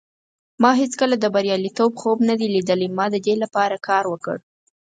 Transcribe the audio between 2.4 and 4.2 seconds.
لیدلی. ما د دې لپاره کار